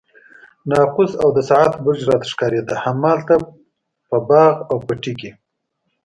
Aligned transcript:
ناقوس 0.69 1.11
او 1.23 1.29
د 1.33 1.39
ساعت 1.49 1.73
برج 1.83 1.99
راته 2.09 2.27
ښکارېده، 2.31 2.75
همالته 2.83 3.35
په 4.09 4.17
باغ 4.29 4.53
او 4.71 4.77
پټي 4.87 5.13
کې. 5.19 5.31